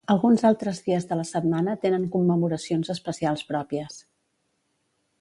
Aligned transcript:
Alguns 0.11 0.43
altres 0.49 0.79
dies 0.87 1.05
de 1.11 1.17
la 1.19 1.25
setmana 1.33 1.77
tenen 1.85 2.09
commemoracions 2.17 2.93
especials 2.97 3.47
pròpies. 3.53 4.03